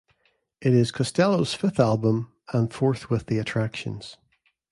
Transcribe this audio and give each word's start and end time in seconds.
It 0.61 0.73
is 0.73 0.89
Costello's 0.91 1.53
fifth 1.53 1.79
album, 1.79 2.33
and 2.51 2.73
fourth 2.73 3.11
with 3.11 3.27
the 3.27 3.37
Attractions. 3.37 4.17